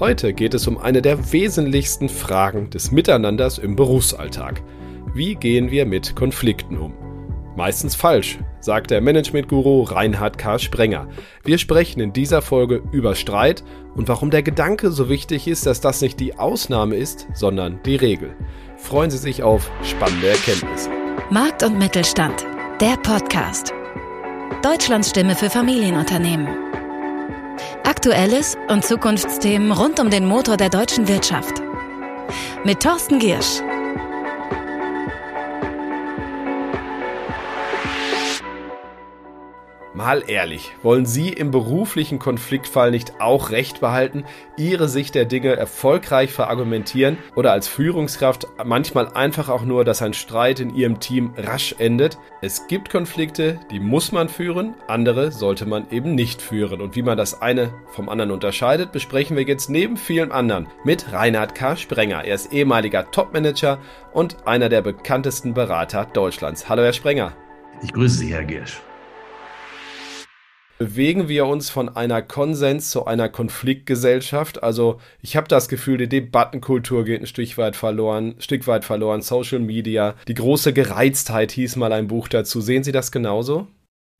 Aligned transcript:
Heute 0.00 0.32
geht 0.32 0.54
es 0.54 0.66
um 0.66 0.78
eine 0.78 1.02
der 1.02 1.30
wesentlichsten 1.30 2.08
Fragen 2.08 2.70
des 2.70 2.90
Miteinanders 2.90 3.58
im 3.58 3.76
Berufsalltag. 3.76 4.62
Wie 5.12 5.34
gehen 5.34 5.70
wir 5.70 5.84
mit 5.84 6.16
Konflikten 6.16 6.78
um? 6.78 6.94
Meistens 7.54 7.96
falsch, 7.96 8.38
sagt 8.60 8.90
der 8.90 9.02
Management-Guru 9.02 9.82
Reinhard 9.82 10.38
K. 10.38 10.58
Sprenger. 10.58 11.06
Wir 11.44 11.58
sprechen 11.58 12.00
in 12.00 12.14
dieser 12.14 12.40
Folge 12.40 12.82
über 12.92 13.14
Streit 13.14 13.62
und 13.94 14.08
warum 14.08 14.30
der 14.30 14.42
Gedanke 14.42 14.90
so 14.90 15.10
wichtig 15.10 15.46
ist, 15.46 15.66
dass 15.66 15.82
das 15.82 16.00
nicht 16.00 16.18
die 16.18 16.38
Ausnahme 16.38 16.96
ist, 16.96 17.28
sondern 17.34 17.82
die 17.84 17.96
Regel. 17.96 18.34
Freuen 18.78 19.10
Sie 19.10 19.18
sich 19.18 19.42
auf 19.42 19.70
spannende 19.82 20.28
Erkenntnisse. 20.28 20.88
Markt 21.28 21.62
und 21.62 21.76
Mittelstand, 21.76 22.46
der 22.80 22.96
Podcast. 23.02 23.74
Deutschlands 24.62 25.10
Stimme 25.10 25.36
für 25.36 25.50
Familienunternehmen. 25.50 26.48
Aktuelles 27.84 28.56
und 28.68 28.84
Zukunftsthemen 28.84 29.72
rund 29.72 30.00
um 30.00 30.10
den 30.10 30.26
Motor 30.26 30.56
der 30.56 30.68
deutschen 30.68 31.08
Wirtschaft. 31.08 31.62
Mit 32.64 32.80
Thorsten 32.80 33.18
Giersch. 33.18 33.62
Mal 40.10 40.24
ehrlich, 40.26 40.72
wollen 40.82 41.06
Sie 41.06 41.28
im 41.28 41.52
beruflichen 41.52 42.18
Konfliktfall 42.18 42.90
nicht 42.90 43.20
auch 43.20 43.50
Recht 43.50 43.80
behalten, 43.80 44.24
Ihre 44.56 44.88
Sicht 44.88 45.14
der 45.14 45.24
Dinge 45.24 45.54
erfolgreich 45.54 46.32
verargumentieren 46.32 47.16
oder 47.36 47.52
als 47.52 47.68
Führungskraft 47.68 48.48
manchmal 48.64 49.12
einfach 49.12 49.48
auch 49.48 49.62
nur, 49.62 49.84
dass 49.84 50.02
ein 50.02 50.12
Streit 50.12 50.58
in 50.58 50.74
Ihrem 50.74 50.98
Team 50.98 51.32
rasch 51.36 51.76
endet? 51.78 52.18
Es 52.42 52.66
gibt 52.66 52.90
Konflikte, 52.90 53.60
die 53.70 53.78
muss 53.78 54.10
man 54.10 54.28
führen, 54.28 54.74
andere 54.88 55.30
sollte 55.30 55.64
man 55.64 55.88
eben 55.92 56.16
nicht 56.16 56.42
führen. 56.42 56.80
Und 56.80 56.96
wie 56.96 57.02
man 57.02 57.16
das 57.16 57.40
eine 57.40 57.72
vom 57.92 58.08
anderen 58.08 58.32
unterscheidet, 58.32 58.90
besprechen 58.90 59.36
wir 59.36 59.44
jetzt 59.44 59.70
neben 59.70 59.96
vielen 59.96 60.32
anderen 60.32 60.66
mit 60.82 61.12
Reinhard 61.12 61.54
K. 61.54 61.76
Sprenger. 61.76 62.24
Er 62.24 62.34
ist 62.34 62.52
ehemaliger 62.52 63.12
Topmanager 63.12 63.78
und 64.12 64.44
einer 64.44 64.70
der 64.70 64.82
bekanntesten 64.82 65.54
Berater 65.54 66.04
Deutschlands. 66.12 66.68
Hallo, 66.68 66.82
Herr 66.82 66.94
Sprenger. 66.94 67.32
Ich 67.80 67.92
grüße 67.92 68.18
Sie, 68.18 68.34
Herr 68.34 68.42
Giersch 68.42 68.80
bewegen 70.80 71.28
wir 71.28 71.44
uns 71.44 71.68
von 71.68 71.90
einer 71.90 72.22
Konsens 72.22 72.90
zu 72.90 73.04
einer 73.04 73.28
Konfliktgesellschaft. 73.28 74.62
Also 74.62 74.98
ich 75.20 75.36
habe 75.36 75.46
das 75.46 75.68
Gefühl, 75.68 75.98
die 75.98 76.08
Debattenkultur 76.08 77.04
geht 77.04 77.20
ein 77.20 77.26
Stück 77.26 77.58
weit 77.58 77.76
verloren, 77.76 78.34
Stück 78.38 78.66
weit 78.66 78.86
verloren. 78.86 79.20
Social 79.20 79.58
Media, 79.58 80.14
die 80.26 80.32
große 80.32 80.72
Gereiztheit 80.72 81.52
hieß 81.52 81.76
mal 81.76 81.92
ein 81.92 82.06
Buch 82.08 82.28
dazu. 82.28 82.62
Sehen 82.62 82.82
Sie 82.82 82.92
das 82.92 83.12
genauso? 83.12 83.68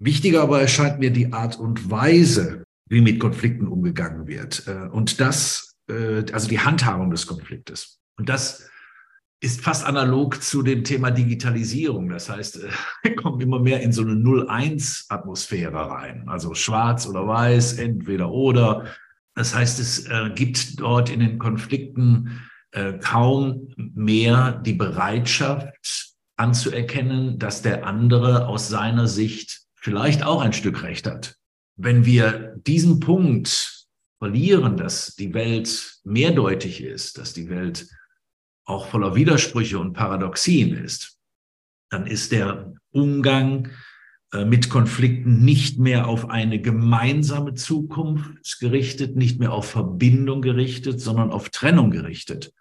Wichtiger 0.01 0.43
aber 0.43 0.61
erscheint 0.61 0.99
mir 0.99 1.11
die 1.11 1.33
Art 1.33 1.59
und 1.59 1.91
Weise, 1.91 2.65
wie 2.91 3.01
mit 3.01 3.21
Konflikten 3.21 3.67
umgegangen 3.67 4.27
wird. 4.27 4.65
Äh, 4.67 4.89
und 4.89 5.19
das, 5.19 5.73
äh, 5.91 6.25
also 6.31 6.47
die 6.47 6.61
Handhabung 6.61 7.11
des 7.11 7.27
Konfliktes. 7.27 8.01
Und 8.19 8.29
das 8.29 8.70
ist 9.41 9.63
fast 9.63 9.87
analog 9.87 10.43
zu 10.43 10.63
dem 10.63 10.85
Thema 10.85 11.11
Digitalisierung. 11.11 12.11
Das 12.11 12.29
heißt, 12.29 12.63
äh, 12.63 12.69
wir 13.03 13.17
kommen 13.17 13.41
immer 13.41 13.59
mehr 13.59 13.81
in 13.81 13.93
so 13.93 14.03
eine 14.03 14.13
0-1-Atmosphäre 14.13 15.91
rein. 15.91 16.29
Also 16.29 16.55
schwarz 16.55 17.07
oder 17.07 17.27
weiß, 17.27 17.75
entweder 17.75 18.31
oder. 18.31 18.87
Das 19.35 19.55
heißt, 19.55 19.81
es 19.81 20.07
äh, 20.07 20.31
gibt 20.35 20.81
dort 20.81 21.09
in 21.09 21.21
den 21.21 21.39
Konflikten 21.39 22.41
äh, 22.73 22.95
kaum 22.95 23.69
mehr 23.77 24.53
die 24.53 24.75
Bereitschaft 24.75 26.15
anzuerkennen, 26.37 27.39
dass 27.39 27.63
der 27.63 27.87
andere 27.87 28.47
aus 28.47 28.69
seiner 28.69 29.07
Sicht 29.07 29.63
vielleicht 29.75 30.23
auch 30.25 30.43
ein 30.43 30.53
Stück 30.53 30.83
Recht 30.83 31.07
hat. 31.07 31.37
Wenn 31.77 32.05
wir 32.05 32.55
diesen 32.67 33.01
Punkt 33.01 33.87
verlieren, 34.19 34.77
dass 34.77 35.17
die 35.17 35.33
Welt 35.33 36.01
mehrdeutig 36.05 36.83
ist, 36.83 37.17
dass 37.17 37.33
die 37.33 37.49
Welt 37.49 37.89
auch 38.71 38.87
voller 38.87 39.15
Widersprüche 39.15 39.79
und 39.79 39.93
Paradoxien 39.93 40.73
ist, 40.75 41.19
dann 41.91 42.07
ist 42.07 42.33
der 42.33 42.73
Umgang 42.93 43.71
äh, 44.33 44.45
mit 44.45 44.71
Konflikten 44.71 45.45
nicht 45.45 45.79
mehr 45.79 46.07
auf 46.07 46.31
eine 46.31 46.61
gemeinsame 46.61 47.55
Zukunft 47.55 48.61
gerichtet, 48.61 49.17
nicht 49.17 49.41
mehr 49.41 49.53
auf 49.53 49.69
Verbindung 49.69 50.41
gerichtet, 50.41 51.01
sondern 51.01 51.31
auf 51.31 51.51
Trennung 51.51 51.91
gerichtet. 51.91 52.53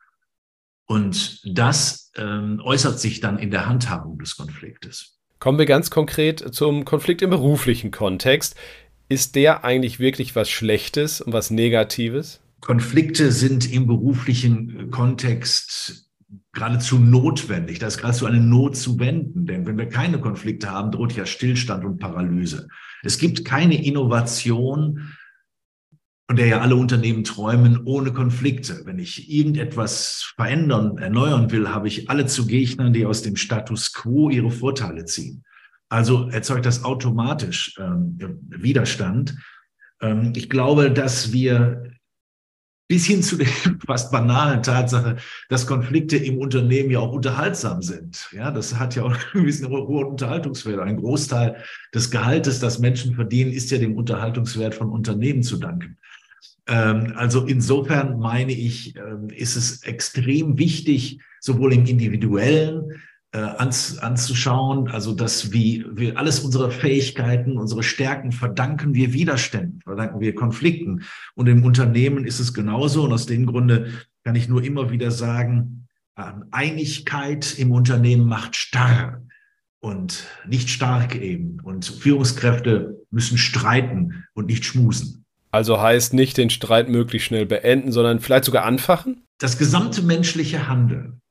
Und 0.87 1.41
das 1.45 2.11
ähm, 2.15 2.59
äußert 2.63 2.99
sich 2.99 3.19
dann 3.19 3.37
in 3.37 3.51
der 3.51 3.67
Handhabung 3.67 4.17
des 4.17 4.35
Konfliktes. 4.35 5.19
Kommen 5.37 5.59
wir 5.59 5.67
ganz 5.67 5.91
konkret 5.91 6.53
zum 6.53 6.83
Konflikt 6.85 7.21
im 7.21 7.29
beruflichen 7.29 7.91
Kontext. 7.91 8.55
Ist 9.07 9.35
der 9.35 9.63
eigentlich 9.63 9.99
wirklich 9.99 10.35
was 10.35 10.49
Schlechtes 10.49 11.21
und 11.21 11.31
was 11.31 11.51
Negatives? 11.51 12.41
Konflikte 12.61 13.31
sind 13.31 13.71
im 13.71 13.87
beruflichen 13.87 14.91
Kontext 14.91 16.09
geradezu 16.53 16.99
notwendig. 16.99 17.79
Da 17.79 17.87
ist 17.87 17.97
geradezu 17.97 18.25
eine 18.25 18.39
Not 18.39 18.75
zu 18.75 18.99
wenden. 18.99 19.45
Denn 19.45 19.65
wenn 19.65 19.77
wir 19.77 19.87
keine 19.87 20.19
Konflikte 20.19 20.69
haben, 20.69 20.91
droht 20.91 21.15
ja 21.15 21.25
Stillstand 21.25 21.85
und 21.85 21.99
Paralyse. 21.99 22.67
Es 23.03 23.17
gibt 23.17 23.45
keine 23.45 23.83
Innovation, 23.83 25.13
von 26.27 26.35
der 26.35 26.47
ja 26.47 26.59
alle 26.59 26.75
Unternehmen 26.75 27.23
träumen, 27.23 27.81
ohne 27.85 28.13
Konflikte. 28.13 28.81
Wenn 28.85 28.99
ich 28.99 29.31
irgendetwas 29.31 30.33
verändern, 30.35 30.97
erneuern 30.99 31.51
will, 31.51 31.69
habe 31.69 31.87
ich 31.87 32.09
alle 32.09 32.27
zu 32.27 32.45
Gegnern, 32.45 32.93
die 32.93 33.05
aus 33.05 33.23
dem 33.23 33.35
Status 33.35 33.93
quo 33.93 34.29
ihre 34.29 34.51
Vorteile 34.51 35.05
ziehen. 35.05 35.43
Also 35.89 36.29
erzeugt 36.29 36.67
das 36.67 36.83
automatisch 36.83 37.75
ähm, 37.79 38.19
Widerstand. 38.47 39.35
Ähm, 40.01 40.33
ich 40.35 40.49
glaube, 40.51 40.91
dass 40.91 41.33
wir 41.33 41.88
bis 42.89 43.05
hin 43.05 43.21
zu 43.21 43.37
der 43.37 43.47
fast 43.85 44.11
banalen 44.11 44.63
Tatsache, 44.63 45.17
dass 45.47 45.67
Konflikte 45.67 46.17
im 46.17 46.39
Unternehmen 46.39 46.89
ja 46.89 46.99
auch 46.99 47.13
unterhaltsam 47.13 47.81
sind. 47.81 48.27
Ja, 48.31 48.51
das 48.51 48.77
hat 48.77 48.95
ja 48.95 49.03
auch 49.03 49.15
ein 49.33 49.45
bisschen 49.45 49.69
hohen 49.69 50.07
Unterhaltungswert. 50.07 50.79
Ein 50.79 50.97
Großteil 50.97 51.63
des 51.93 52.11
Gehaltes, 52.11 52.59
das 52.59 52.79
Menschen 52.79 53.15
verdienen, 53.15 53.51
ist 53.51 53.69
ja 53.71 53.77
dem 53.77 53.95
Unterhaltungswert 53.95 54.73
von 54.73 54.89
Unternehmen 54.89 55.43
zu 55.43 55.57
danken. 55.57 55.97
Ähm, 56.67 57.13
also 57.15 57.45
insofern 57.45 58.19
meine 58.19 58.53
ich, 58.53 58.95
ähm, 58.95 59.29
ist 59.29 59.55
es 59.55 59.83
extrem 59.83 60.57
wichtig, 60.57 61.19
sowohl 61.39 61.73
im 61.73 61.85
individuellen 61.85 63.01
äh, 63.31 63.37
anzuschauen, 63.39 64.87
also 64.87 65.13
dass 65.13 65.53
wie 65.53 65.85
wir 65.91 66.17
alles 66.17 66.39
unsere 66.39 66.71
Fähigkeiten, 66.71 67.57
unsere 67.57 67.83
Stärken 67.83 68.31
verdanken 68.31 68.95
wir 68.95 69.13
Widerständen, 69.13 69.81
verdanken 69.81 70.19
wir 70.19 70.33
Konflikten. 70.33 71.03
Und 71.35 71.47
im 71.47 71.63
Unternehmen 71.63 72.25
ist 72.25 72.39
es 72.39 72.53
genauso. 72.53 73.03
Und 73.03 73.13
aus 73.13 73.27
dem 73.27 73.45
Grunde 73.45 73.91
kann 74.23 74.35
ich 74.35 74.49
nur 74.49 74.63
immer 74.63 74.89
wieder 74.89 75.11
sagen, 75.11 75.87
ähm, 76.17 76.45
Einigkeit 76.51 77.57
im 77.59 77.71
Unternehmen 77.71 78.27
macht 78.27 78.55
starr 78.55 79.21
und 79.79 80.25
nicht 80.47 80.69
stark 80.69 81.15
eben. 81.15 81.59
Und 81.61 81.85
Führungskräfte 81.85 83.05
müssen 83.11 83.37
streiten 83.37 84.25
und 84.33 84.47
nicht 84.47 84.65
schmusen. 84.65 85.25
Also 85.51 85.79
heißt 85.79 86.13
nicht 86.13 86.37
den 86.37 86.49
Streit 86.49 86.89
möglichst 86.89 87.27
schnell 87.27 87.45
beenden, 87.45 87.91
sondern 87.91 88.19
vielleicht 88.19 88.45
sogar 88.45 88.65
anfachen? 88.65 89.23
Das 89.39 89.57
gesamte 89.57 90.01
menschliche 90.01 90.67
Handeln 90.67 91.21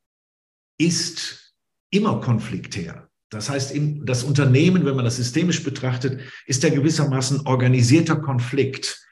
ist 0.79 1.48
immer 1.91 2.21
konfliktär. 2.21 3.09
Das 3.31 3.51
heißt, 3.51 3.75
das 4.05 4.25
Unternehmen, 4.25 4.87
wenn 4.87 4.97
man 4.97 5.05
das 5.05 5.17
systemisch 5.17 5.63
betrachtet, 5.63 6.21
ist 6.47 6.63
ja 6.63 6.71
gewissermaßen 6.71 7.47
organisierter 7.47 8.17
Konflikt. 8.17 9.07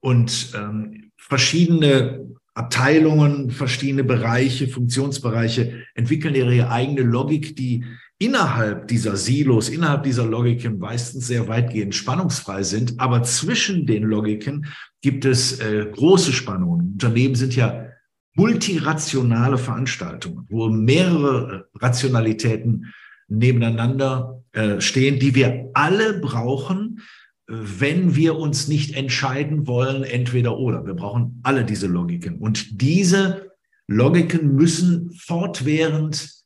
Und 0.00 0.52
ähm, 0.56 1.10
verschiedene 1.16 2.26
Abteilungen, 2.54 3.50
verschiedene 3.50 4.04
Bereiche, 4.04 4.68
Funktionsbereiche 4.68 5.82
entwickeln 5.94 6.34
ihre 6.34 6.70
eigene 6.70 7.02
Logik, 7.02 7.56
die 7.56 7.84
innerhalb 8.18 8.88
dieser 8.88 9.16
Silos, 9.16 9.68
innerhalb 9.68 10.04
dieser 10.04 10.24
Logiken 10.24 10.78
meistens 10.78 11.26
sehr 11.26 11.48
weitgehend 11.48 11.94
spannungsfrei 11.94 12.62
sind. 12.62 12.98
Aber 12.98 13.22
zwischen 13.24 13.84
den 13.84 14.04
Logiken 14.04 14.66
gibt 15.02 15.24
es 15.24 15.60
äh, 15.60 15.86
große 15.92 16.32
Spannungen. 16.32 16.92
Unternehmen 16.92 17.34
sind 17.34 17.54
ja 17.56 17.88
multirationale 18.36 19.58
Veranstaltungen, 19.58 20.46
wo 20.48 20.68
mehrere 20.68 21.68
Rationalitäten 21.74 22.92
nebeneinander 23.28 24.44
äh, 24.52 24.80
stehen, 24.80 25.18
die 25.18 25.34
wir 25.34 25.70
alle 25.74 26.20
brauchen, 26.20 27.00
wenn 27.48 28.16
wir 28.16 28.36
uns 28.36 28.68
nicht 28.68 28.94
entscheiden 28.94 29.66
wollen, 29.66 30.02
entweder 30.04 30.58
oder. 30.58 30.84
Wir 30.84 30.94
brauchen 30.94 31.40
alle 31.42 31.64
diese 31.64 31.86
Logiken. 31.86 32.38
Und 32.38 32.80
diese 32.80 33.52
Logiken 33.86 34.54
müssen 34.54 35.12
fortwährend 35.12 36.36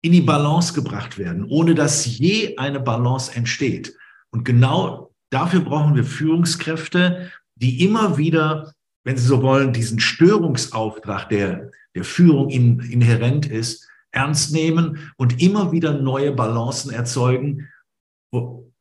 in 0.00 0.12
die 0.12 0.22
Balance 0.22 0.72
gebracht 0.72 1.18
werden, 1.18 1.44
ohne 1.44 1.74
dass 1.74 2.06
je 2.06 2.56
eine 2.56 2.80
Balance 2.80 3.34
entsteht. 3.34 3.94
Und 4.30 4.44
genau 4.44 5.12
dafür 5.30 5.60
brauchen 5.60 5.94
wir 5.94 6.04
Führungskräfte, 6.04 7.30
die 7.56 7.84
immer 7.84 8.16
wieder 8.16 8.72
wenn 9.08 9.16
Sie 9.16 9.26
so 9.26 9.40
wollen, 9.40 9.72
diesen 9.72 10.00
Störungsauftrag, 10.00 11.30
der 11.30 11.70
der 11.94 12.04
Führung 12.04 12.50
in, 12.50 12.80
inhärent 12.80 13.46
ist, 13.46 13.88
ernst 14.10 14.52
nehmen 14.52 15.10
und 15.16 15.40
immer 15.42 15.72
wieder 15.72 15.98
neue 15.98 16.30
Balancen 16.30 16.92
erzeugen 16.92 17.70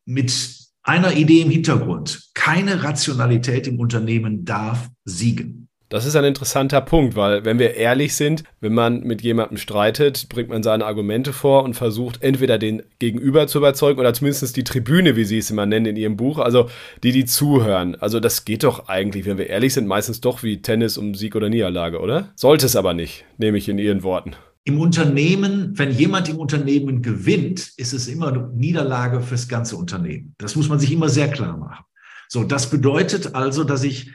mit 0.06 0.68
einer 0.83 1.13
Idee 1.13 1.44
im 1.44 1.50
Hintergrund. 1.50 2.29
Keine 2.33 2.83
Rationalität 2.83 3.68
im 3.68 3.79
Unternehmen 3.79 4.44
darf 4.44 4.89
siegen. 5.06 5.66
Das 5.89 6.05
ist 6.05 6.17
ein 6.17 6.25
interessanter 6.25 6.81
Punkt, 6.81 7.15
weil 7.15 7.45
wenn 7.45 7.59
wir 7.59 7.75
ehrlich 7.75 8.13
sind, 8.13 8.43
wenn 8.59 8.73
man 8.73 9.03
mit 9.03 9.21
jemandem 9.21 9.57
streitet, 9.57 10.27
bringt 10.27 10.49
man 10.49 10.61
seine 10.61 10.85
Argumente 10.85 11.31
vor 11.31 11.63
und 11.63 11.75
versucht 11.75 12.21
entweder 12.21 12.57
den 12.57 12.83
Gegenüber 12.99 13.47
zu 13.47 13.59
überzeugen 13.59 13.97
oder 13.97 14.13
zumindest 14.13 14.57
die 14.57 14.65
Tribüne, 14.65 15.15
wie 15.15 15.23
Sie 15.23 15.37
es 15.37 15.49
immer 15.49 15.65
nennen 15.65 15.85
in 15.85 15.95
Ihrem 15.95 16.17
Buch, 16.17 16.39
also 16.39 16.69
die, 17.03 17.13
die 17.13 17.23
zuhören. 17.23 17.95
Also 17.95 18.19
das 18.19 18.43
geht 18.43 18.63
doch 18.63 18.89
eigentlich, 18.89 19.25
wenn 19.25 19.37
wir 19.37 19.47
ehrlich 19.47 19.73
sind, 19.73 19.87
meistens 19.87 20.19
doch 20.19 20.43
wie 20.43 20.61
Tennis 20.61 20.97
um 20.97 21.15
Sieg 21.15 21.37
oder 21.37 21.47
Niederlage, 21.47 22.01
oder? 22.01 22.33
Sollte 22.35 22.65
es 22.65 22.75
aber 22.75 22.93
nicht, 22.93 23.23
nehme 23.37 23.57
ich 23.57 23.69
in 23.69 23.79
Ihren 23.79 24.03
Worten. 24.03 24.35
Im 24.65 24.81
Unternehmen, 24.81 25.71
wenn 25.79 25.91
jemand 25.91 26.27
im 26.27 26.35
Unternehmen 26.35 27.01
gewinnt, 27.01 27.71
ist 27.77 27.93
es 27.93 28.09
immer 28.09 28.27
eine 28.27 28.49
Niederlage 28.53 29.21
fürs 29.21 29.47
ganze 29.47 29.77
Unternehmen. 29.77 30.35
Das 30.37 30.57
muss 30.57 30.67
man 30.67 30.79
sich 30.79 30.91
immer 30.91 31.07
sehr 31.07 31.29
klar 31.29 31.55
machen. 31.55 31.85
So, 32.27 32.43
das 32.43 32.69
bedeutet 32.69 33.35
also, 33.35 33.63
dass 33.63 33.85
ich 33.85 34.11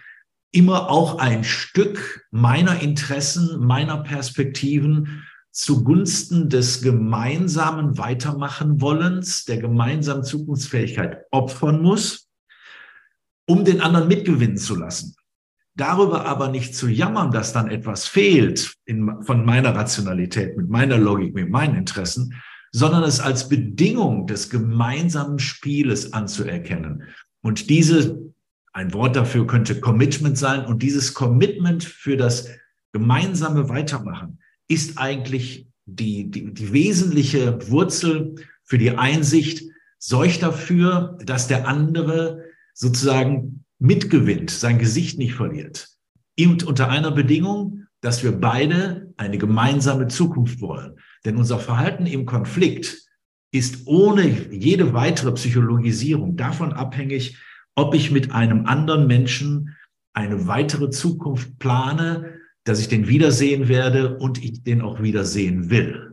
immer 0.53 0.91
auch 0.91 1.19
ein 1.19 1.45
Stück 1.45 2.27
meiner 2.31 2.81
Interessen, 2.81 3.59
meiner 3.65 3.99
Perspektiven 3.99 5.25
zugunsten 5.51 6.49
des 6.49 6.83
gemeinsamen 6.83 7.99
Weitermachen 7.99 8.81
wollens, 8.81 9.45
der 9.45 9.59
gemeinsamen 9.59 10.25
Zukunftsfähigkeit 10.25 11.25
opfern 11.31 11.83
muss, 11.83 12.29
um 13.47 13.65
den 13.65 13.81
anderen 13.81 14.09
mitgewinnen 14.09 14.57
zu 14.57 14.77
lassen. 14.77 15.15
Darüber 15.75 16.27
aber 16.27 16.49
nicht 16.49 16.75
zu 16.75 16.89
jammern, 16.89 17.31
dass 17.31 17.53
dann 17.53 17.71
etwas 17.71 18.07
fehlt 18.07 18.75
in, 18.85 19.23
von 19.23 19.45
meiner 19.45 19.75
Rationalität, 19.75 20.57
mit 20.57 20.69
meiner 20.69 20.99
Logik, 20.99 21.35
mit 21.35 21.51
meinen 21.51 21.77
Interessen, 21.77 22.35
sondern 22.73 23.03
es 23.05 23.21
als 23.21 23.49
Bedingung 23.49 24.27
des 24.27 24.49
gemeinsamen 24.49 25.39
Spieles 25.39 26.13
anzuerkennen. 26.13 27.05
Und 27.43 27.69
diese 27.69 28.32
ein 28.73 28.93
Wort 28.93 29.17
dafür 29.17 29.47
könnte 29.47 29.81
Commitment 29.81 30.39
sein. 30.39 30.65
Und 30.65 30.83
dieses 30.83 31.15
Commitment 31.15 31.85
für 31.85 32.17
das 32.17 32.49
gemeinsame 32.93 33.69
Weitermachen 33.69 34.39
ist 34.69 34.99
eigentlich 34.99 35.69
die, 35.85 36.31
die, 36.31 36.53
die 36.53 36.73
wesentliche 36.73 37.71
Wurzel 37.71 38.35
für 38.65 38.79
die 38.79 38.93
Einsicht, 38.93 39.71
sorgt 39.99 40.43
dafür, 40.43 41.19
dass 41.25 41.49
der 41.49 41.69
andere 41.69 42.45
sozusagen 42.75 43.65
mitgewinnt, 43.79 44.51
sein 44.51 44.79
Gesicht 44.79 45.19
nicht 45.19 45.35
verliert. 45.35 45.89
Und 46.39 46.65
unter 46.65 46.89
einer 46.89 47.11
Bedingung, 47.11 47.87
dass 48.01 48.25
wir 48.25 48.33
beide 48.33 49.13
eine 49.17 49.39
gemeinsame 49.39 50.09
Zukunft 50.09 50.61
wollen. 50.61 50.99
Denn 51.25 51.37
unser 51.37 51.59
Verhalten 51.59 52.07
im 52.07 52.27
Konflikt 52.27 53.07
ist 53.53 53.87
ohne 53.87 54.27
jede 54.51 54.93
weitere 54.95 55.33
Psychologisierung 55.33 56.37
davon 56.37 56.73
abhängig, 56.73 57.37
ob 57.75 57.95
ich 57.95 58.11
mit 58.11 58.33
einem 58.33 58.67
anderen 58.67 59.07
Menschen 59.07 59.77
eine 60.13 60.47
weitere 60.47 60.91
Zukunft 60.91 61.59
plane, 61.59 62.35
dass 62.65 62.81
ich 62.81 62.89
den 62.89 63.09
wiedersehen 63.09 63.69
werde 63.69 64.19
und 64.19 64.43
ich 64.43 64.63
den 64.63 64.83
auch 64.83 65.03
wiedersehen 65.03 65.71
will. 65.71 66.13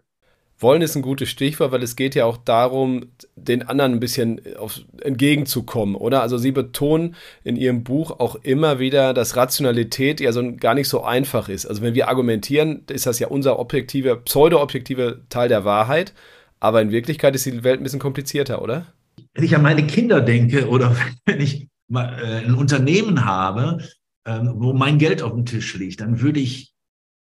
Wollen 0.61 0.81
ist 0.81 0.95
ein 0.95 1.01
gutes 1.01 1.29
Stichwort, 1.29 1.71
weil 1.71 1.83
es 1.83 1.95
geht 1.95 2.15
ja 2.15 2.25
auch 2.25 2.35
darum, 2.35 3.11
den 3.38 3.63
anderen 3.63 3.94
ein 3.94 4.00
bisschen 4.01 4.41
auf, 4.57 4.81
entgegenzukommen, 5.01 5.95
oder? 5.95 6.21
Also 6.21 6.38
Sie 6.38 6.51
betonen 6.51 7.15
in 7.45 7.56
Ihrem 7.56 7.85
Buch 7.85 8.19
auch 8.19 8.35
immer 8.44 8.77
wieder, 8.77 9.13
dass 9.13 9.38
Rationalität 9.38 10.19
ja 10.19 10.33
so 10.33 10.56
gar 10.57 10.73
nicht 10.73 10.89
so 10.89 11.01
einfach 11.03 11.47
ist. 11.47 11.65
Also 11.65 11.81
wenn 11.81 11.94
wir 11.94 12.09
argumentieren, 12.09 12.83
ist 12.89 13.06
das 13.06 13.19
ja 13.19 13.29
unser 13.29 13.57
objektiver, 13.57 14.17
pseudo-objektiver 14.17 15.29
Teil 15.29 15.47
der 15.47 15.63
Wahrheit, 15.63 16.13
aber 16.59 16.81
in 16.81 16.91
Wirklichkeit 16.91 17.35
ist 17.35 17.45
die 17.45 17.63
Welt 17.63 17.79
ein 17.79 17.83
bisschen 17.83 18.01
komplizierter, 18.01 18.61
oder? 18.61 18.88
Wenn 19.33 19.44
ich 19.44 19.56
an 19.56 19.62
meine 19.62 19.86
Kinder 19.86 20.21
denke 20.21 20.69
oder 20.69 20.95
wenn 21.25 21.42
ich 21.42 21.68
äh, 21.94 21.98
ein 21.98 22.56
Unternehmen 22.56 23.25
habe, 23.25 23.80
ähm, 24.25 24.54
wo 24.56 24.74
mein 24.74 24.98
Geld 24.98 25.21
auf 25.21 25.33
dem 25.33 25.45
Tisch 25.45 25.75
liegt, 25.75 26.01
dann 26.01 26.21
würde 26.21 26.39
ich 26.39 26.74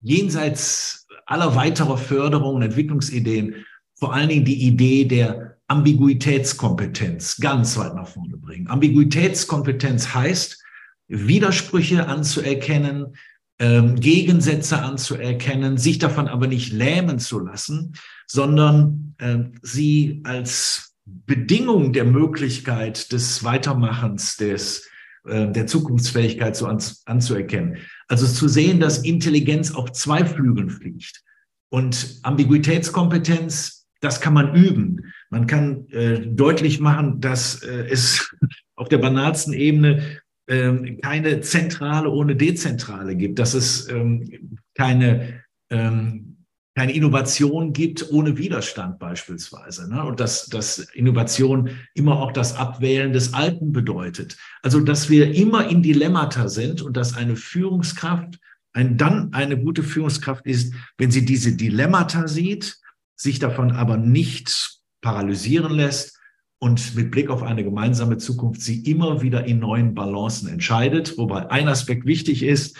jenseits 0.01 1.07
aller 1.25 1.55
weiterer 1.55 1.97
Förderung 1.97 2.55
und 2.55 2.61
Entwicklungsideen 2.61 3.65
vor 3.99 4.13
allen 4.13 4.29
Dingen 4.29 4.45
die 4.45 4.65
Idee 4.67 5.05
der 5.05 5.57
Ambiguitätskompetenz 5.67 7.37
ganz 7.37 7.77
weit 7.77 7.95
nach 7.95 8.07
vorne 8.07 8.37
bringen. 8.37 8.67
Ambiguitätskompetenz 8.67 10.13
heißt, 10.13 10.63
Widersprüche 11.07 12.07
anzuerkennen, 12.07 13.15
ähm, 13.59 13.95
Gegensätze 13.95 14.81
anzuerkennen, 14.81 15.77
sich 15.77 15.99
davon 15.99 16.27
aber 16.27 16.47
nicht 16.47 16.71
lähmen 16.71 17.19
zu 17.19 17.39
lassen, 17.39 17.93
sondern 18.27 19.15
äh, 19.17 19.39
sie 19.61 20.21
als 20.23 20.86
Bedingung 21.25 21.93
der 21.93 22.05
Möglichkeit 22.05 23.11
des 23.11 23.43
Weitermachens, 23.43 24.35
des, 24.35 24.89
äh, 25.25 25.49
der 25.51 25.67
Zukunftsfähigkeit 25.67 26.55
so 26.55 26.67
an, 26.67 26.83
anzuerkennen. 27.05 27.77
Also 28.07 28.27
zu 28.27 28.47
sehen, 28.47 28.79
dass 28.79 28.99
Intelligenz 28.99 29.71
auf 29.71 29.91
zwei 29.93 30.25
Flügeln 30.25 30.69
fliegt. 30.69 31.23
Und 31.69 32.19
Ambiguitätskompetenz, 32.23 33.87
das 34.01 34.21
kann 34.21 34.33
man 34.33 34.55
üben. 34.55 35.13
Man 35.29 35.47
kann 35.47 35.87
äh, 35.89 36.19
deutlich 36.27 36.79
machen, 36.79 37.19
dass 37.21 37.61
äh, 37.63 37.87
es 37.89 38.33
auf 38.75 38.89
der 38.89 38.99
banalsten 38.99 39.53
Ebene 39.53 40.19
äh, 40.47 40.95
keine 41.01 41.41
Zentrale 41.41 42.09
ohne 42.09 42.35
Dezentrale 42.35 43.15
gibt, 43.15 43.39
dass 43.39 43.53
es 43.53 43.89
ähm, 43.89 44.59
keine 44.75 45.43
ähm, 45.69 46.36
keine 46.77 46.93
Innovation 46.93 47.73
gibt 47.73 48.11
ohne 48.11 48.37
Widerstand 48.37 48.99
beispielsweise. 48.99 49.91
Ne? 49.91 50.03
Und 50.03 50.19
dass, 50.19 50.45
dass 50.45 50.77
Innovation 50.77 51.71
immer 51.95 52.21
auch 52.21 52.31
das 52.31 52.55
Abwählen 52.55 53.13
des 53.13 53.33
Alten 53.33 53.71
bedeutet. 53.71 54.37
Also 54.61 54.79
dass 54.81 55.09
wir 55.09 55.33
immer 55.33 55.71
in 55.71 55.81
Dilemmata 55.81 56.49
sind 56.49 56.83
und 56.83 56.95
dass 56.95 57.17
eine 57.17 57.35
Führungskraft 57.35 58.37
ein, 58.73 58.95
dann 58.95 59.33
eine 59.33 59.57
gute 59.57 59.81
Führungskraft 59.81 60.45
ist, 60.45 60.71
wenn 60.99 61.09
sie 61.09 61.25
diese 61.25 61.53
Dilemmata 61.53 62.27
sieht, 62.27 62.77
sich 63.15 63.39
davon 63.39 63.71
aber 63.71 63.97
nicht 63.97 64.77
paralysieren 65.01 65.73
lässt 65.73 66.19
und 66.59 66.95
mit 66.95 67.09
Blick 67.09 67.31
auf 67.31 67.41
eine 67.41 67.63
gemeinsame 67.63 68.17
Zukunft 68.17 68.61
sie 68.61 68.83
immer 68.83 69.23
wieder 69.23 69.45
in 69.45 69.57
neuen 69.57 69.95
Balancen 69.95 70.47
entscheidet. 70.47 71.17
Wobei 71.17 71.49
ein 71.49 71.69
Aspekt 71.69 72.05
wichtig 72.05 72.43
ist, 72.43 72.77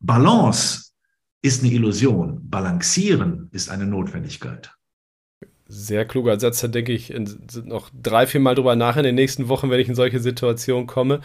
Balance 0.00 0.91
ist 1.42 1.62
eine 1.62 1.72
Illusion. 1.72 2.48
Balancieren 2.48 3.48
ist 3.52 3.68
eine 3.68 3.86
Notwendigkeit. 3.86 4.74
Sehr 5.66 6.04
kluger 6.04 6.38
Satz, 6.38 6.60
da 6.60 6.68
denke 6.68 6.92
ich 6.92 7.12
noch 7.64 7.90
drei, 7.94 8.26
vier 8.26 8.40
Mal 8.40 8.54
drüber 8.54 8.76
nach 8.76 8.96
in 8.96 9.04
den 9.04 9.14
nächsten 9.14 9.48
Wochen, 9.48 9.70
wenn 9.70 9.80
ich 9.80 9.88
in 9.88 9.94
solche 9.94 10.20
Situationen 10.20 10.86
komme. 10.86 11.20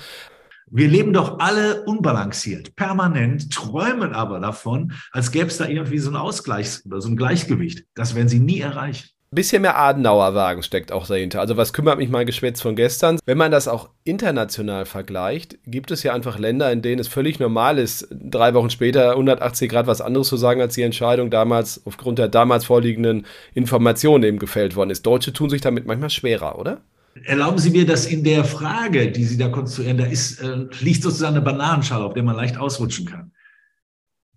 Wir 0.69 0.87
leben 0.87 1.13
doch 1.13 1.39
alle 1.39 1.83
unbalanciert, 1.83 2.75
permanent, 2.75 3.53
träumen 3.53 4.13
aber 4.13 4.39
davon, 4.39 4.93
als 5.11 5.31
gäbe 5.31 5.47
es 5.47 5.57
da 5.57 5.67
irgendwie 5.67 5.99
so 5.99 6.09
ein 6.09 6.17
Ausgleich 6.17 6.85
oder 6.85 6.99
so 6.99 7.09
ein 7.09 7.15
Gleichgewicht. 7.15 7.85
Das 7.93 8.15
werden 8.15 8.27
sie 8.27 8.39
nie 8.39 8.59
erreichen 8.59 9.09
bisschen 9.35 9.61
mehr 9.61 9.77
Adenauer-Wagen 9.77 10.63
steckt 10.63 10.91
auch 10.91 11.05
dahinter. 11.05 11.41
Also 11.41 11.57
was 11.57 11.73
kümmert 11.73 11.97
mich 11.97 12.09
mein 12.09 12.25
Geschwätz 12.25 12.61
von 12.61 12.75
gestern? 12.75 13.19
Wenn 13.25 13.37
man 13.37 13.51
das 13.51 13.67
auch 13.67 13.89
international 14.03 14.85
vergleicht, 14.85 15.57
gibt 15.65 15.91
es 15.91 16.03
ja 16.03 16.13
einfach 16.13 16.39
Länder, 16.39 16.71
in 16.71 16.81
denen 16.81 16.99
es 16.99 17.07
völlig 17.07 17.39
normal 17.39 17.77
ist, 17.77 18.07
drei 18.11 18.53
Wochen 18.53 18.69
später 18.69 19.11
180 19.11 19.69
Grad 19.69 19.87
was 19.87 20.01
anderes 20.01 20.27
zu 20.27 20.37
sagen, 20.37 20.61
als 20.61 20.75
die 20.75 20.83
Entscheidung 20.83 21.29
damals 21.29 21.81
aufgrund 21.85 22.19
der 22.19 22.29
damals 22.29 22.65
vorliegenden 22.65 23.25
Informationen 23.53 24.23
eben 24.23 24.39
gefällt 24.39 24.75
worden 24.75 24.91
ist. 24.91 25.05
Deutsche 25.05 25.33
tun 25.33 25.49
sich 25.49 25.61
damit 25.61 25.85
manchmal 25.85 26.09
schwerer, 26.09 26.57
oder? 26.57 26.81
Erlauben 27.23 27.57
Sie 27.57 27.71
mir, 27.71 27.85
dass 27.85 28.05
in 28.05 28.23
der 28.23 28.45
Frage, 28.45 29.11
die 29.11 29.25
Sie 29.25 29.37
da 29.37 29.49
konstruieren, 29.49 29.97
da 29.97 30.05
ist, 30.05 30.39
äh, 30.39 30.67
liegt 30.81 31.01
sozusagen 31.03 31.35
eine 31.35 31.43
Bananenschale, 31.43 32.05
auf 32.05 32.13
der 32.13 32.23
man 32.23 32.35
leicht 32.35 32.57
ausrutschen 32.57 33.05
kann. 33.07 33.31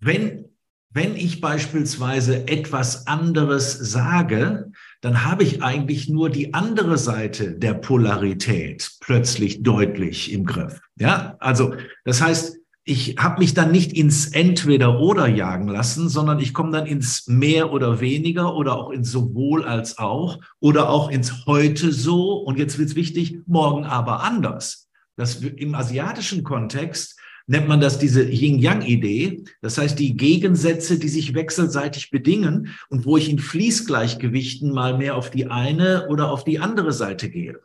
Wenn 0.00 0.46
wenn 0.92 1.14
ich 1.14 1.40
beispielsweise 1.40 2.48
etwas 2.48 3.06
anderes 3.06 3.72
sage, 3.74 4.69
dann 5.00 5.24
habe 5.24 5.44
ich 5.44 5.62
eigentlich 5.62 6.08
nur 6.08 6.30
die 6.30 6.52
andere 6.52 6.98
Seite 6.98 7.52
der 7.52 7.74
Polarität 7.74 8.90
plötzlich 9.00 9.62
deutlich 9.62 10.32
im 10.32 10.44
Griff. 10.44 10.80
Ja, 10.98 11.36
also 11.40 11.74
das 12.04 12.20
heißt, 12.20 12.58
ich 12.84 13.16
habe 13.18 13.40
mich 13.40 13.54
dann 13.54 13.72
nicht 13.72 13.92
ins 13.92 14.26
Entweder-Oder 14.26 15.28
jagen 15.28 15.68
lassen, 15.68 16.08
sondern 16.08 16.40
ich 16.40 16.52
komme 16.52 16.72
dann 16.72 16.86
ins 16.86 17.26
Mehr 17.28 17.72
oder 17.72 18.00
weniger 18.00 18.54
oder 18.56 18.76
auch 18.76 18.90
ins 18.90 19.10
sowohl 19.10 19.64
als 19.64 19.98
auch 19.98 20.38
oder 20.60 20.90
auch 20.90 21.10
ins 21.10 21.46
heute 21.46 21.92
so 21.92 22.32
und 22.32 22.58
jetzt 22.58 22.78
wird's 22.78 22.96
wichtig, 22.96 23.38
morgen 23.46 23.84
aber 23.84 24.22
anders. 24.22 24.88
Das 25.16 25.36
im 25.36 25.74
asiatischen 25.74 26.42
Kontext 26.42 27.19
nennt 27.50 27.66
man 27.66 27.80
das 27.80 27.98
diese 27.98 28.22
Yin-Yang-Idee. 28.22 29.42
Das 29.60 29.76
heißt, 29.76 29.98
die 29.98 30.16
Gegensätze, 30.16 31.00
die 31.00 31.08
sich 31.08 31.34
wechselseitig 31.34 32.12
bedingen 32.12 32.68
und 32.90 33.04
wo 33.04 33.16
ich 33.16 33.28
in 33.28 33.40
Fließgleichgewichten 33.40 34.72
mal 34.72 34.96
mehr 34.96 35.16
auf 35.16 35.32
die 35.32 35.48
eine 35.48 36.06
oder 36.08 36.30
auf 36.30 36.44
die 36.44 36.60
andere 36.60 36.92
Seite 36.92 37.28
gehe. 37.28 37.58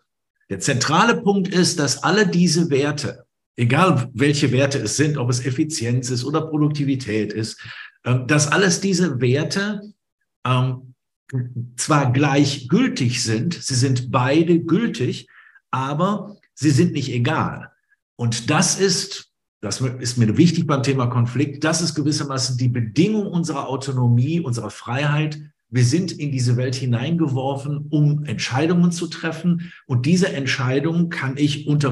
Der 0.50 0.60
zentrale 0.60 1.22
Punkt 1.22 1.50
ist, 1.50 1.78
dass 1.78 2.02
alle 2.02 2.26
diese 2.26 2.72
Werte, 2.72 3.26
egal 3.58 4.10
welche 4.16 4.52
Werte 4.52 4.80
es 4.80 4.98
sind, 4.98 5.20
ob 5.20 5.30
es 5.30 5.46
Effizienz 5.46 6.10
ist 6.10 6.26
oder 6.26 6.48
Produktivität 6.48 7.32
ist, 7.32 7.62
ähm, 8.06 8.26
dass 8.26 8.52
alles 8.52 8.82
diese 8.82 9.22
Werte 9.22 9.82
ähm, 10.48 10.96
zwar 11.78 12.12
gleichgültig 12.12 13.22
sind, 13.22 13.54
sie 13.54 13.76
sind 13.76 14.10
beide 14.10 14.62
gültig, 14.62 15.28
aber 15.70 16.38
sie 16.56 16.72
sind 16.72 16.94
nicht 16.94 17.12
egal. 17.12 17.72
Und 18.16 18.50
das 18.50 18.80
ist 18.80 19.35
das 19.66 19.82
ist 19.82 20.18
mir 20.18 20.38
wichtig 20.38 20.68
beim 20.68 20.84
Thema 20.84 21.08
Konflikt, 21.08 21.64
das 21.64 21.82
ist 21.82 21.96
gewissermaßen 21.96 22.56
die 22.56 22.68
Bedingung 22.68 23.26
unserer 23.26 23.68
Autonomie, 23.68 24.40
unserer 24.40 24.70
Freiheit. 24.70 25.40
Wir 25.70 25.84
sind 25.84 26.12
in 26.12 26.32
diese 26.32 26.56
Welt 26.56 26.76
hineingeworfen, 26.76 27.88
um 27.90 28.26
Entscheidungen 28.26 28.92
zu 28.92 29.08
treffen. 29.08 29.72
Und 29.88 30.06
diese 30.06 30.32
Entscheidung 30.32 31.10
kann 31.10 31.34
ich 31.38 31.68
unter 31.68 31.92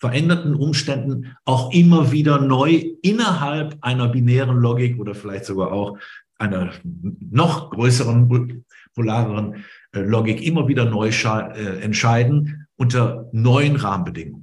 veränderten 0.00 0.56
Umständen 0.56 1.36
auch 1.44 1.72
immer 1.72 2.10
wieder 2.10 2.40
neu 2.40 2.96
innerhalb 3.02 3.78
einer 3.82 4.08
binären 4.08 4.56
Logik 4.56 4.98
oder 4.98 5.14
vielleicht 5.14 5.44
sogar 5.44 5.70
auch 5.70 5.98
einer 6.38 6.72
noch 6.82 7.70
größeren, 7.70 8.64
polareren 8.96 9.64
äh, 9.92 10.00
Logik 10.00 10.42
immer 10.42 10.66
wieder 10.66 10.86
neu 10.86 11.10
äh, 11.10 11.80
entscheiden 11.82 12.66
unter 12.74 13.28
neuen 13.30 13.76
Rahmenbedingungen. 13.76 14.41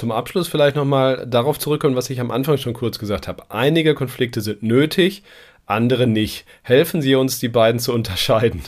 Zum 0.00 0.12
Abschluss 0.12 0.48
vielleicht 0.48 0.76
nochmal 0.76 1.26
darauf 1.28 1.58
zurückkommen, 1.58 1.94
was 1.94 2.08
ich 2.08 2.22
am 2.22 2.30
Anfang 2.30 2.56
schon 2.56 2.72
kurz 2.72 2.98
gesagt 2.98 3.28
habe. 3.28 3.50
Einige 3.50 3.94
Konflikte 3.94 4.40
sind 4.40 4.62
nötig, 4.62 5.22
andere 5.66 6.06
nicht. 6.06 6.46
Helfen 6.62 7.02
Sie 7.02 7.14
uns, 7.16 7.38
die 7.38 7.50
beiden 7.50 7.78
zu 7.78 7.92
unterscheiden. 7.92 8.62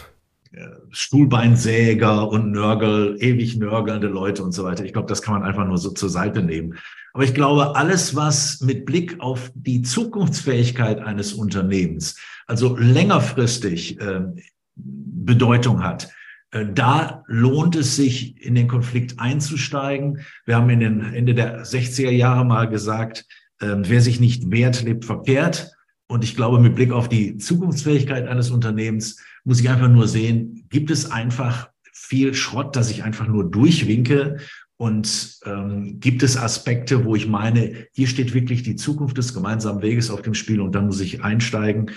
Stuhlbeinsäger 0.91 2.29
und 2.29 2.53
Nörgel, 2.53 3.17
ewig 3.19 3.57
nörgelnde 3.57 4.09
Leute 4.09 4.43
und 4.43 4.53
so 4.53 4.65
weiter. 4.65 4.85
Ich 4.85 4.93
glaube, 4.93 5.09
das 5.09 5.23
kann 5.23 5.33
man 5.33 5.43
einfach 5.43 5.67
nur 5.67 5.79
so 5.79 5.93
zur 5.93 6.11
Seite 6.11 6.43
nehmen. 6.43 6.75
Aber 7.15 7.25
ich 7.25 7.33
glaube, 7.33 7.77
alles, 7.77 8.15
was 8.15 8.61
mit 8.61 8.85
Blick 8.85 9.19
auf 9.19 9.51
die 9.55 9.81
Zukunftsfähigkeit 9.81 11.01
eines 11.01 11.33
Unternehmens, 11.33 12.21
also 12.47 12.77
längerfristig 12.77 13.99
äh, 14.03 14.21
Bedeutung 14.77 15.83
hat, 15.83 16.11
da 16.53 17.25
lohnt 17.27 17.77
es 17.77 17.97
sich, 17.97 18.45
in 18.45 18.55
den 18.55 18.69
Konflikt 18.69 19.19
einzusteigen. 19.19 20.21
Wir 20.45 20.57
haben 20.57 20.69
in 20.71 20.81
den 20.81 21.15
Ende 21.15 21.35
der 21.35 21.65
60er 21.65 22.11
Jahre 22.11 22.45
mal 22.45 22.69
gesagt, 22.69 23.25
äh, 23.61 23.75
wer 23.79 24.01
sich 24.01 24.21
nicht 24.21 24.51
wehrt, 24.51 24.83
lebt 24.83 25.05
verkehrt. 25.05 25.73
Und 26.07 26.25
ich 26.25 26.37
glaube, 26.37 26.61
mit 26.61 26.75
Blick 26.75 26.93
auf 26.93 27.09
die 27.09 27.39
Zukunftsfähigkeit 27.39 28.29
eines 28.29 28.51
Unternehmens 28.51 29.17
muss 29.45 29.61
ich 29.61 29.71
einfach 29.71 29.89
nur 29.89 30.07
sehen, 30.07 30.67
gibt 30.69 30.91
es 30.91 31.11
einfach 31.11 31.71
viel 31.93 32.35
Schrott, 32.35 32.77
dass 32.77 32.91
ich 32.91 33.03
einfach 33.03 33.27
nur 33.27 33.51
durchwinke 33.51 34.39
und 34.77 35.39
ähm, 35.47 36.01
gibt 36.01 36.23
es 36.23 36.37
Aspekte, 36.37 37.05
wo 37.05 37.15
ich 37.15 37.29
meine, 37.29 37.87
hier 37.93 38.09
steht 38.09 38.35
wirklich 38.35 38.63
die 38.63 38.77
Zukunft 38.77 39.17
des 39.17 39.33
gemeinsamen 39.33 39.81
Weges 39.81 40.11
auf 40.11 40.23
dem 40.23 40.35
Spiel 40.35 40.61
und 40.61 40.75
dann 40.75 40.87
muss 40.87 41.01
ich 41.01 41.23
einsteigen. 41.23 41.93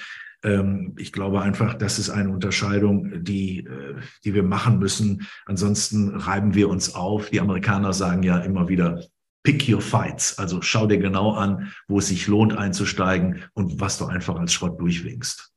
Ähm, 0.45 0.93
ich 0.97 1.11
glaube 1.11 1.41
einfach, 1.41 1.73
das 1.73 1.99
ist 1.99 2.09
eine 2.09 2.29
Unterscheidung, 2.29 3.23
die, 3.23 3.65
äh, 3.65 3.95
die 4.23 4.33
wir 4.33 4.43
machen 4.43 4.79
müssen. 4.79 5.27
Ansonsten 5.45 6.15
reiben 6.15 6.53
wir 6.53 6.69
uns 6.69 6.93
auf. 6.93 7.31
Die 7.31 7.41
Amerikaner 7.41 7.91
sagen 7.91 8.23
ja 8.23 8.37
immer 8.37 8.69
wieder, 8.69 9.01
pick 9.43 9.67
your 9.67 9.81
fights. 9.81 10.37
Also 10.37 10.61
schau 10.61 10.85
dir 10.85 10.99
genau 10.99 11.33
an, 11.33 11.73
wo 11.87 11.99
es 11.99 12.07
sich 12.07 12.27
lohnt 12.27 12.55
einzusteigen 12.55 13.43
und 13.53 13.79
was 13.79 13.97
du 13.97 14.05
einfach 14.05 14.35
als 14.35 14.53
Schrott 14.53 14.79
durchwinkst. 14.79 15.54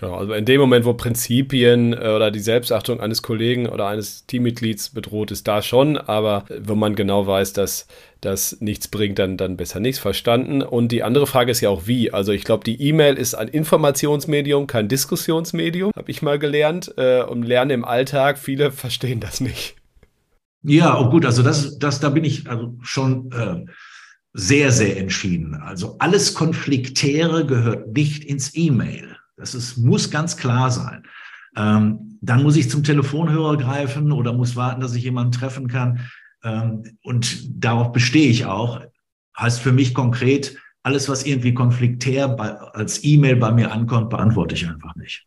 Genau, 0.00 0.14
also 0.14 0.32
in 0.32 0.46
dem 0.46 0.62
Moment, 0.62 0.86
wo 0.86 0.94
Prinzipien 0.94 1.92
äh, 1.92 1.96
oder 1.96 2.30
die 2.30 2.40
Selbstachtung 2.40 3.00
eines 3.00 3.20
Kollegen 3.20 3.68
oder 3.68 3.86
eines 3.86 4.24
Teammitglieds 4.24 4.90
bedroht 4.90 5.30
ist, 5.30 5.46
da 5.46 5.60
schon, 5.60 5.98
aber 5.98 6.46
wenn 6.48 6.78
man 6.78 6.94
genau 6.94 7.26
weiß, 7.26 7.52
dass 7.52 7.86
das 8.22 8.56
nichts 8.60 8.88
bringt, 8.88 9.18
dann, 9.18 9.36
dann 9.36 9.58
besser 9.58 9.78
nichts 9.78 9.98
verstanden. 9.98 10.62
Und 10.62 10.90
die 10.90 11.02
andere 11.02 11.26
Frage 11.26 11.50
ist 11.50 11.60
ja 11.60 11.68
auch 11.68 11.86
wie. 11.86 12.14
Also 12.14 12.32
ich 12.32 12.44
glaube, 12.44 12.64
die 12.64 12.80
E-Mail 12.80 13.16
ist 13.18 13.34
ein 13.34 13.48
Informationsmedium, 13.48 14.66
kein 14.66 14.88
Diskussionsmedium, 14.88 15.92
habe 15.94 16.10
ich 16.10 16.22
mal 16.22 16.38
gelernt. 16.38 16.94
Äh, 16.96 17.22
und 17.22 17.42
lernen 17.42 17.70
im 17.70 17.84
Alltag, 17.84 18.38
viele 18.38 18.72
verstehen 18.72 19.20
das 19.20 19.42
nicht. 19.42 19.76
Ja, 20.62 20.98
oh 20.98 21.10
gut, 21.10 21.26
also 21.26 21.42
das, 21.42 21.78
das, 21.78 22.00
da 22.00 22.08
bin 22.08 22.24
ich 22.24 22.48
also 22.48 22.74
schon 22.80 23.30
äh, 23.32 23.70
sehr, 24.32 24.72
sehr 24.72 24.96
entschieden. 24.96 25.56
Also 25.56 25.96
alles 25.98 26.32
Konfliktäre 26.32 27.44
gehört 27.44 27.94
nicht 27.94 28.24
ins 28.24 28.54
E-Mail. 28.54 29.09
Das 29.40 29.54
ist, 29.54 29.78
muss 29.78 30.10
ganz 30.10 30.36
klar 30.36 30.70
sein. 30.70 31.02
Ähm, 31.56 32.18
dann 32.20 32.42
muss 32.42 32.56
ich 32.56 32.70
zum 32.70 32.84
Telefonhörer 32.84 33.56
greifen 33.56 34.12
oder 34.12 34.32
muss 34.34 34.54
warten, 34.54 34.82
dass 34.82 34.94
ich 34.94 35.02
jemanden 35.02 35.32
treffen 35.32 35.66
kann. 35.66 36.00
Ähm, 36.44 36.82
und 37.02 37.64
darauf 37.64 37.92
bestehe 37.92 38.28
ich 38.28 38.44
auch. 38.44 38.80
Heißt 39.38 39.60
für 39.60 39.72
mich 39.72 39.94
konkret, 39.94 40.58
alles, 40.82 41.08
was 41.08 41.24
irgendwie 41.24 41.54
konfliktär 41.54 42.28
bei, 42.28 42.50
als 42.50 43.02
E-Mail 43.02 43.36
bei 43.36 43.50
mir 43.50 43.72
ankommt, 43.72 44.10
beantworte 44.10 44.54
ich 44.54 44.68
einfach 44.68 44.94
nicht. 44.96 45.26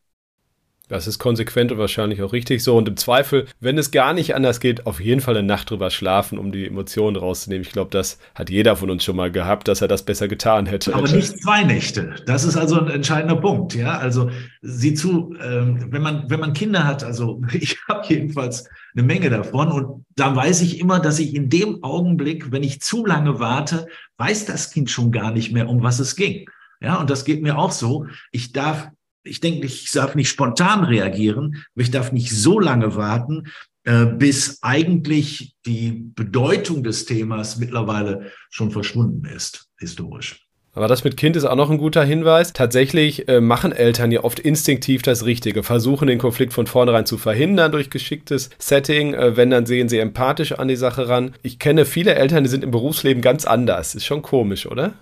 Das 0.89 1.07
ist 1.07 1.17
konsequent 1.17 1.71
und 1.71 1.77
wahrscheinlich 1.77 2.21
auch 2.21 2.33
richtig 2.33 2.61
so. 2.61 2.75
Und 2.75 2.89
im 2.89 2.97
Zweifel, 2.97 3.47
wenn 3.61 3.77
es 3.77 3.91
gar 3.91 4.13
nicht 4.13 4.35
anders 4.35 4.59
geht, 4.59 4.85
auf 4.85 4.99
jeden 4.99 5.21
Fall 5.21 5.37
eine 5.37 5.47
Nacht 5.47 5.69
drüber 5.69 5.89
schlafen, 5.89 6.37
um 6.37 6.51
die 6.51 6.67
Emotionen 6.67 7.15
rauszunehmen. 7.15 7.63
Ich 7.65 7.71
glaube, 7.71 7.89
das 7.89 8.19
hat 8.35 8.49
jeder 8.49 8.75
von 8.75 8.89
uns 8.89 9.05
schon 9.05 9.15
mal 9.15 9.31
gehabt, 9.31 9.69
dass 9.69 9.81
er 9.81 9.87
das 9.87 10.03
besser 10.03 10.27
getan 10.27 10.65
hätte. 10.65 10.93
Aber 10.93 11.09
nicht 11.09 11.41
zwei 11.41 11.63
Nächte. 11.63 12.15
Das 12.25 12.43
ist 12.43 12.57
also 12.57 12.81
ein 12.81 12.89
entscheidender 12.89 13.37
Punkt. 13.37 13.75
Ja, 13.75 13.97
also 13.97 14.29
sieh 14.61 14.93
zu, 14.93 15.33
ähm, 15.41 15.87
wenn 15.89 16.01
man 16.01 16.29
wenn 16.29 16.41
man 16.41 16.51
Kinder 16.51 16.85
hat, 16.85 17.03
also 17.03 17.41
ich 17.53 17.77
habe 17.87 18.05
jedenfalls 18.07 18.67
eine 18.93 19.03
Menge 19.03 19.29
davon 19.29 19.71
und 19.71 20.05
da 20.17 20.35
weiß 20.35 20.61
ich 20.61 20.81
immer, 20.81 20.99
dass 20.99 21.17
ich 21.17 21.33
in 21.33 21.49
dem 21.49 21.81
Augenblick, 21.83 22.51
wenn 22.51 22.61
ich 22.61 22.81
zu 22.81 23.05
lange 23.05 23.39
warte, 23.39 23.87
weiß 24.17 24.45
das 24.45 24.69
Kind 24.71 24.89
schon 24.89 25.13
gar 25.13 25.31
nicht 25.31 25.53
mehr, 25.53 25.69
um 25.69 25.81
was 25.81 25.99
es 25.99 26.17
ging. 26.17 26.45
Ja, 26.81 26.97
und 26.97 27.09
das 27.09 27.23
geht 27.23 27.41
mir 27.41 27.57
auch 27.57 27.71
so. 27.71 28.07
Ich 28.31 28.51
darf 28.51 28.89
ich 29.23 29.39
denke, 29.39 29.65
ich 29.65 29.91
darf 29.91 30.15
nicht 30.15 30.29
spontan 30.29 30.83
reagieren, 30.83 31.63
aber 31.73 31.81
ich 31.81 31.91
darf 31.91 32.11
nicht 32.11 32.31
so 32.31 32.59
lange 32.59 32.95
warten, 32.95 33.47
äh, 33.85 34.05
bis 34.05 34.59
eigentlich 34.61 35.55
die 35.65 35.91
Bedeutung 36.15 36.83
des 36.83 37.05
Themas 37.05 37.57
mittlerweile 37.57 38.31
schon 38.49 38.71
verschwunden 38.71 39.25
ist, 39.25 39.67
historisch. 39.77 40.47
Aber 40.75 40.87
das 40.87 41.03
mit 41.03 41.17
Kind 41.17 41.35
ist 41.35 41.45
auch 41.45 41.55
noch 41.55 41.69
ein 41.69 41.77
guter 41.77 42.03
Hinweis. 42.03 42.51
Tatsächlich 42.51 43.27
äh, 43.27 43.41
machen 43.41 43.71
Eltern 43.71 44.11
ja 44.11 44.23
oft 44.23 44.39
instinktiv 44.39 45.03
das 45.03 45.23
Richtige, 45.23 45.61
versuchen 45.61 46.07
den 46.07 46.17
Konflikt 46.17 46.51
von 46.53 46.65
vornherein 46.65 47.05
zu 47.05 47.19
verhindern 47.19 47.71
durch 47.71 47.91
geschicktes 47.91 48.49
Setting. 48.57 49.13
Äh, 49.13 49.37
wenn, 49.37 49.51
dann 49.51 49.67
sehen 49.67 49.87
sie 49.87 49.99
empathisch 49.99 50.53
an 50.53 50.67
die 50.67 50.75
Sache 50.75 51.09
ran. 51.09 51.35
Ich 51.43 51.59
kenne 51.59 51.85
viele 51.85 52.15
Eltern, 52.15 52.43
die 52.43 52.49
sind 52.49 52.63
im 52.63 52.71
Berufsleben 52.71 53.21
ganz 53.21 53.45
anders. 53.45 53.93
Ist 53.93 54.05
schon 54.05 54.23
komisch, 54.23 54.65
oder? 54.65 54.93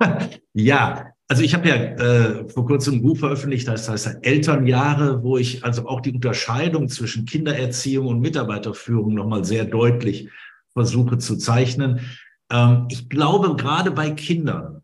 Ja, 0.52 1.12
also 1.30 1.44
ich 1.44 1.54
habe 1.54 1.68
ja 1.68 1.76
äh, 1.76 2.48
vor 2.48 2.66
kurzem 2.66 2.94
ein 2.94 3.02
Buch 3.02 3.16
veröffentlicht, 3.16 3.68
das 3.68 3.88
heißt 3.88 4.18
Elternjahre, 4.22 5.22
wo 5.22 5.38
ich 5.38 5.64
also 5.64 5.86
auch 5.86 6.00
die 6.00 6.10
Unterscheidung 6.12 6.88
zwischen 6.88 7.24
Kindererziehung 7.24 8.08
und 8.08 8.18
Mitarbeiterführung 8.18 9.14
nochmal 9.14 9.44
sehr 9.44 9.64
deutlich 9.64 10.28
versuche 10.72 11.18
zu 11.18 11.36
zeichnen. 11.36 12.00
Ähm, 12.50 12.88
ich 12.90 13.08
glaube, 13.08 13.54
gerade 13.54 13.92
bei 13.92 14.10
Kindern 14.10 14.82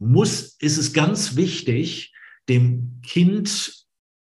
muss, 0.00 0.56
ist 0.58 0.78
es 0.78 0.94
ganz 0.94 1.36
wichtig, 1.36 2.12
dem 2.48 2.98
Kind 3.02 3.86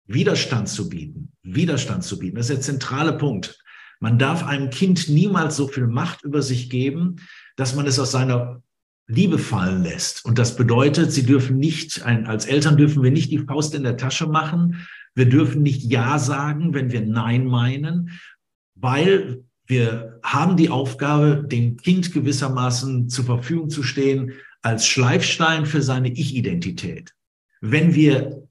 Widerstand 0.07 0.69
zu 0.69 0.91
bieten. 0.91 1.33
Widerstand 1.43 2.05
zu 2.05 2.19
bieten. 2.19 2.37
Das 2.37 2.51
ist 2.51 2.57
der 2.57 2.61
zentrale 2.61 3.15
Punkt. 3.15 3.59
Man 4.01 4.19
darf 4.19 4.45
einem 4.45 4.69
Kind 4.69 5.09
niemals 5.09 5.57
so 5.57 5.67
viel 5.67 5.87
Macht 5.87 6.25
über 6.25 6.43
sich 6.43 6.69
geben, 6.69 7.17
dass 7.57 7.75
man 7.75 7.87
es 7.87 7.99
aus 7.99 8.11
seiner 8.11 8.63
Liebe 9.07 9.39
fallen 9.39 9.83
lässt. 9.83 10.25
Und 10.25 10.39
das 10.39 10.57
bedeutet, 10.57 11.13
sie 11.13 11.27
dürfen 11.27 11.59
nicht, 11.59 12.05
als 12.05 12.47
Eltern 12.47 12.77
dürfen 12.77 13.03
wir 13.03 13.11
nicht 13.11 13.31
die 13.31 13.39
Faust 13.39 13.75
in 13.75 13.83
der 13.83 13.97
Tasche 13.97 14.27
machen. 14.27 14.87
Wir 15.15 15.29
dürfen 15.29 15.63
nicht 15.63 15.83
Ja 15.85 16.19
sagen, 16.19 16.75
wenn 16.75 16.91
wir 16.91 17.03
Nein 17.03 17.47
meinen, 17.47 18.11
weil 18.75 19.45
wir 19.67 20.21
haben 20.23 20.57
die 20.57 20.71
Aufgabe, 20.71 21.47
dem 21.47 21.77
Kind 21.77 22.13
gewissermaßen 22.13 23.09
zur 23.09 23.25
Verfügung 23.25 23.71
zu 23.71 23.83
stehen 23.83 24.33
als 24.63 24.87
Schleifstein 24.87 25.67
für 25.67 25.83
seine 25.83 26.09
Ich-Identität. 26.09 27.15
Wenn 27.61 27.95
wir 27.95 28.49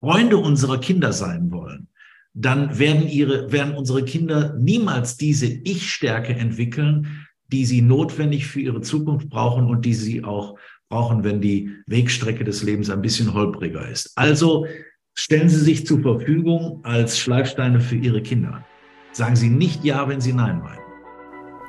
Freunde 0.00 0.38
unserer 0.38 0.78
Kinder 0.78 1.12
sein 1.12 1.50
wollen, 1.50 1.88
dann 2.32 2.78
werden 2.78 3.08
ihre, 3.08 3.50
werden 3.52 3.74
unsere 3.74 4.04
Kinder 4.04 4.54
niemals 4.58 5.16
diese 5.16 5.46
Ich-Stärke 5.46 6.34
entwickeln, 6.34 7.26
die 7.52 7.64
sie 7.64 7.82
notwendig 7.82 8.46
für 8.46 8.60
ihre 8.60 8.80
Zukunft 8.80 9.28
brauchen 9.28 9.66
und 9.66 9.84
die 9.84 9.94
sie 9.94 10.24
auch 10.24 10.56
brauchen, 10.88 11.24
wenn 11.24 11.40
die 11.40 11.70
Wegstrecke 11.86 12.44
des 12.44 12.62
Lebens 12.62 12.90
ein 12.90 13.02
bisschen 13.02 13.32
holpriger 13.32 13.88
ist. 13.88 14.12
Also 14.16 14.66
stellen 15.14 15.48
Sie 15.48 15.60
sich 15.60 15.86
zur 15.86 16.00
Verfügung 16.00 16.80
als 16.82 17.18
Schleifsteine 17.18 17.80
für 17.80 17.96
Ihre 17.96 18.22
Kinder. 18.22 18.64
Sagen 19.12 19.36
Sie 19.36 19.48
nicht 19.48 19.84
Ja, 19.84 20.08
wenn 20.08 20.20
Sie 20.20 20.32
Nein 20.32 20.60
meinen. 20.60 20.80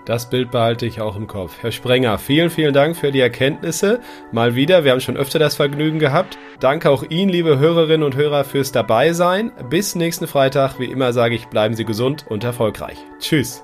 Das 0.05 0.29
Bild 0.29 0.49
behalte 0.49 0.87
ich 0.87 0.99
auch 0.99 1.15
im 1.15 1.27
Kopf. 1.27 1.57
Herr 1.61 1.71
Sprenger, 1.71 2.17
vielen, 2.17 2.49
vielen 2.49 2.73
Dank 2.73 2.97
für 2.97 3.11
die 3.11 3.19
Erkenntnisse. 3.19 3.99
Mal 4.31 4.55
wieder, 4.55 4.83
wir 4.83 4.91
haben 4.91 4.99
schon 4.99 5.15
öfter 5.15 5.37
das 5.37 5.55
Vergnügen 5.55 5.99
gehabt. 5.99 6.39
Danke 6.59 6.89
auch 6.89 7.03
Ihnen, 7.07 7.29
liebe 7.29 7.59
Hörerinnen 7.59 8.03
und 8.03 8.15
Hörer, 8.15 8.43
fürs 8.43 8.71
Dabeisein. 8.71 9.51
Bis 9.69 9.93
nächsten 9.93 10.25
Freitag. 10.25 10.79
Wie 10.79 10.85
immer 10.85 11.13
sage 11.13 11.35
ich, 11.35 11.47
bleiben 11.47 11.75
Sie 11.75 11.85
gesund 11.85 12.25
und 12.27 12.43
erfolgreich. 12.43 12.97
Tschüss. 13.19 13.63